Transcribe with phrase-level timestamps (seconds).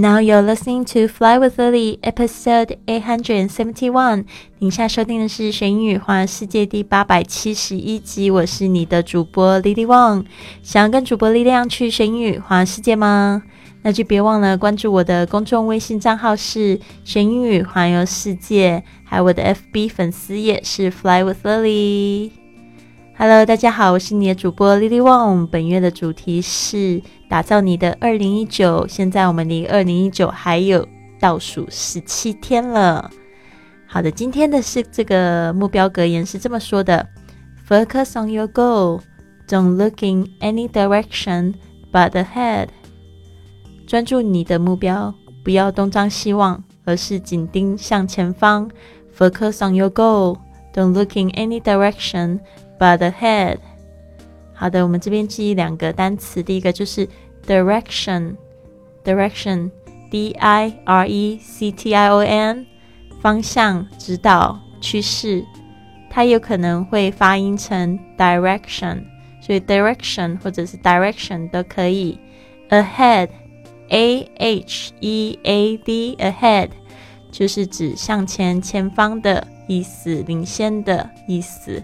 [0.00, 4.24] Now you're listening to Fly with Lily, episode eight hundred and seventy-one。
[4.58, 8.30] 您现在收听的是《学英语环世界》第八百七十一集。
[8.30, 10.24] 我是你的主播 Lily Wang。
[10.62, 13.42] 想要跟主播力量去学英语环世界吗？
[13.82, 22.39] 那就别忘了关注我的公众微信账号是“学英语环游世界”，还有我的 FB 粉丝页是 “Fly with Lily”。
[23.22, 25.46] Hello，大家好，我是你的主播 Lily Wang。
[25.46, 28.86] 本月的主题是打造你的二零一九。
[28.88, 30.88] 现在我们离二零一九还有
[31.20, 33.10] 倒数十七天了。
[33.86, 37.06] 好的，今天的是这个目标格言是这么说的
[37.68, 39.02] ：Focus on your goal,
[39.46, 41.52] don't look in any direction
[41.92, 42.68] but ahead。
[43.86, 45.14] 专注你的目标，
[45.44, 48.70] 不要东张西望，而是紧盯向前方。
[49.14, 50.38] Focus on your goal,
[50.72, 52.38] don't look in any direction。
[52.80, 53.58] But ahead，
[54.54, 57.06] 好的，我们这边记忆两个单词，第一个就是
[57.46, 62.64] direction，direction，D I R E C T I O N，
[63.20, 65.44] 方向、指导、趋势，
[66.08, 69.02] 它有可能会发音成 direction，
[69.42, 72.18] 所以 direction 或者是 direction 都可以。
[72.70, 76.70] Ahead，A H E A D，ahead
[77.30, 81.82] 就是指向前、前方的意思，领先的意思。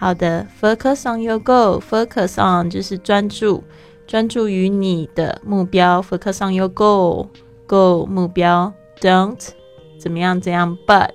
[0.00, 3.64] 好的，focus on your goal，focus on 就是专注，
[4.06, 6.00] 专注于你的目标。
[6.00, 8.72] focus on your goal，goal 目标。
[9.00, 9.48] Don't
[9.98, 11.10] 怎么样怎样，but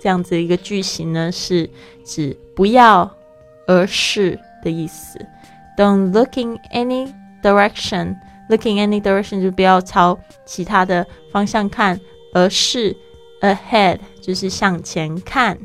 [0.00, 1.70] 这样子一个句型呢，是
[2.04, 3.08] 指不要，
[3.68, 5.16] 而是的意思。
[5.76, 12.00] Don't look in any direction，look in any direction 就不要朝其他的方向看，
[12.32, 12.96] 而是
[13.42, 15.56] ahead 就是向前看。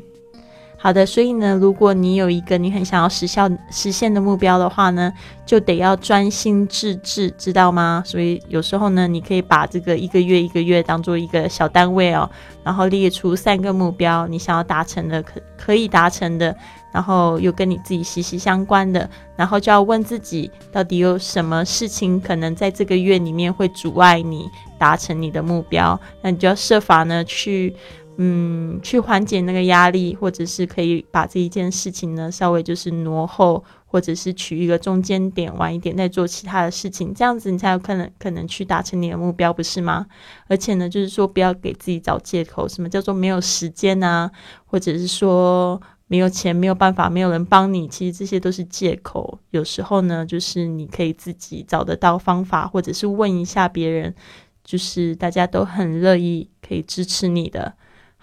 [0.82, 5.12] 好的，所以呢，如果你有一个你很想要实效实现的目标的话呢，
[5.44, 8.02] 就得要专心致志，知道吗？
[8.06, 12.30] 所以有时候呢，你可以把这个一个月一个月当做一个小单位哦，
[12.64, 16.56] 然后列出三个目标，你想要达成的可可以达成的，
[16.94, 24.48] 然后又跟你自己息息相关的，然后就要问自己，到底有什么事情可能在这个月里面会阻碍你
[24.78, 26.00] 达成你的目标？
[26.22, 27.76] 那你就要设法呢去。
[28.16, 40.06] 嗯，去缓解那个压力，或者是可以把这一件事情呢稍微就是挪后，或者是取一个中间点，晚一点再做其他的事情，这样子你才有可能可能去达成你的目标，不是吗？
[40.48, 44.30] 而且呢，就是说不要给自己找借口，什么叫做没有时间啊，
[44.66, 49.38] 或者是说没有钱、没有办法、没有人帮你，其实这些都是借口。
[49.50, 54.14] 有时候呢，就是你可以自己找得到方法，或者是问一下别人，
[54.62, 57.74] 就是大家都很乐意可以支持你的。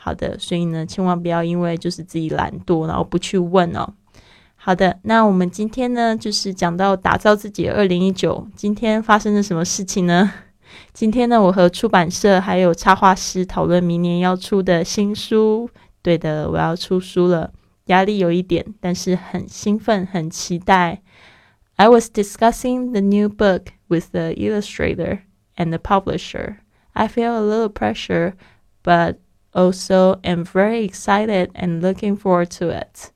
[0.07, 3.93] 好的，所以呢，千万不要因为就是自己懒惰，然后不去问哦。
[4.55, 8.47] 好的，那我们今天呢，就是讲到打造自己二零一九。
[8.55, 10.31] 今天发生了什么事情呢？
[10.93, 15.69] 今天呢，我和出版社还有插画师讨论明年要出的新书。
[16.01, 17.51] 对的，我要出书了，
[17.87, 21.01] 压力有一点，但是很兴奋，很期待。
[21.75, 25.19] I was discussing the new book with the illustrator
[25.57, 26.59] and the publisher.
[26.93, 28.35] I feel a little pressure,
[28.81, 29.17] but
[29.57, 33.09] Also, am very excited and looking forward to it.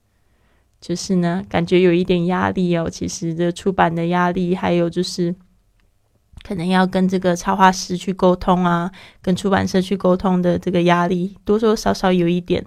[0.80, 2.90] 就是呢，感觉有一点压力哦。
[2.90, 5.32] 其实这出版的压力，还有就是
[6.42, 12.66] 可能要跟这个插画师去沟通啊，跟出版社去沟通的这个压力，多多少少有一点。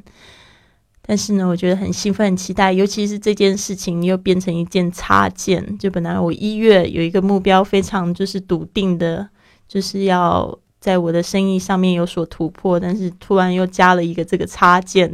[1.01, 5.77] 但是呢，我觉得很兴奋、很期待，尤其是这件事情又变成一件插件。
[5.77, 9.27] 就本来我一月有一个目标，非常就是笃定的，
[9.67, 10.57] 就是要。
[10.85, 15.11] 在我的生意上面有所突破，但是突然又加了一个这个插件，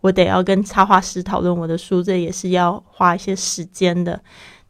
[0.00, 4.20] 我得要跟插画师讨论我的书，这也是要花一些时间的。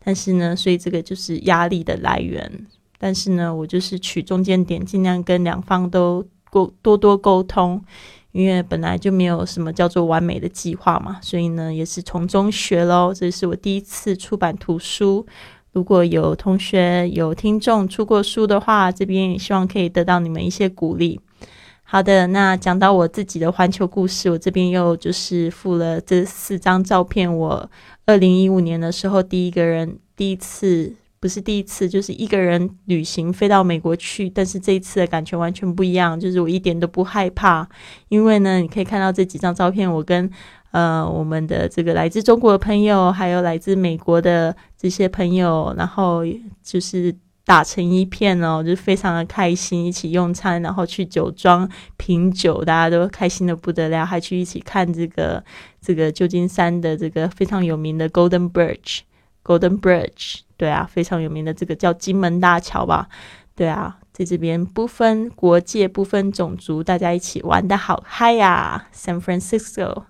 [0.05, 2.67] 但是呢，所以这个就是压力的来源。
[2.99, 7.83] 但是呢，我就是取中间点，尽量跟两方都沟多多沟通，
[8.33, 11.17] 因为本来就没有什么叫做完美的计划嘛。
[11.23, 13.15] 所以呢，也是从中学喽。
[13.15, 15.27] 这是我第一次出版图书。
[15.75, 21.21] 如果有同学有听众出过书的话，这边也希望可以得到你们一些鼓励。
[21.83, 27.37] 好的，那讲到我自己的环球故事，我这边又就是附了这四张照片。
[27.37, 27.69] 我
[28.07, 37.69] 二零一五年的时候，第一个人第一次不是第一次，就是一个人旅行飞到美国去，但是这一次的感觉完全不一样，就是我一点都不害怕，
[38.09, 40.31] 因为呢，你可以看到这几张照片，我跟。
[40.75, 46.23] 呃，我们的这个来自中国的朋友，还有来自美国的这些朋友，然后
[46.65, 55.41] 就是打成一片哦，就非常的开心，一起用餐，然后去酒庄品酒，大家都开心的不得了，还去一起看这个
[55.81, 63.09] 这个旧金山的这个非常有名的 Golden Bridge，Golden Bridge，对啊，非常有名的这个叫金门大桥吧，
[63.55, 63.99] 对啊。
[64.13, 70.05] 在这边不分国界、不分种族，大家一起玩的好嗨呀！San Francisco，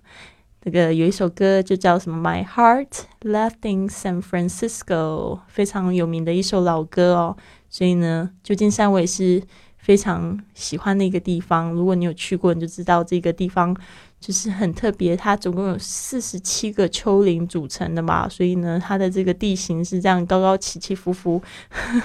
[0.65, 2.89] 这个有一首歌就叫什么《My Heart
[3.21, 7.37] Left in San Francisco》，非常有名的一首老歌哦。
[7.69, 9.43] 所以呢，旧金山我也是
[9.77, 11.71] 非常喜欢的一个地方。
[11.73, 13.77] 如果你有去过，你就知道这个地方。
[14.21, 21.43] 就是很特别，它总共有四十七个丘陵组成的嘛，所以呢，它的这个地形是这样高高起起伏伏，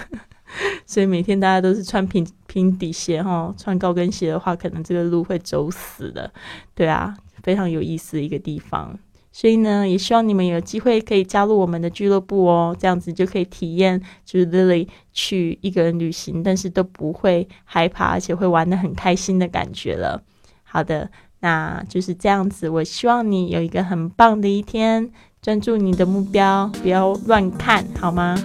[0.86, 6.30] 所以每天大家都是穿平平底鞋哈，穿高跟鞋的话，可能这个路会走死的。
[6.76, 8.98] 对啊，非常有意思的一个地方，
[9.32, 20.24] 所以呢，也希望你们有机会可以加入我们的俱乐部哦，这样子就可以体验就是 Lily 去一个人旅行，但是都不会害怕，而且会玩的很开心的感觉了。
[20.64, 21.10] 好的。
[21.42, 25.10] 那就是这样子，我希望你有一个很棒的一天，
[25.42, 28.38] 专注你的目标，不要乱看，好吗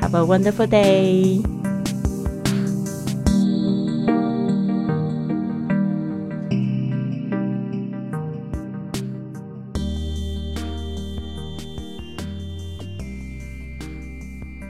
[0.00, 1.63] ？Have a wonderful day.